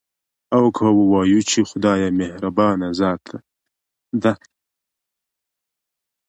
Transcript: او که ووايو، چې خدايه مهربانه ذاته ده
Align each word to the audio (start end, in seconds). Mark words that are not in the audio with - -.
او 0.55 0.63
که 0.77 0.85
ووايو، 0.97 1.39
چې 1.49 1.59
خدايه 1.69 2.09
مهربانه 2.19 2.87
ذاته 2.99 3.37
ده 4.21 4.33